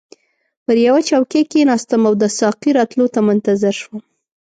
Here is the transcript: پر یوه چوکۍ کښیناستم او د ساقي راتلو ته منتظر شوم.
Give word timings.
پر 0.65 0.75
یوه 0.87 1.01
چوکۍ 1.09 1.41
کښیناستم 1.51 2.01
او 2.07 2.13
د 2.21 2.23
ساقي 2.39 2.69
راتلو 2.77 3.05
ته 3.13 3.19
منتظر 3.27 3.73
شوم. 3.81 3.99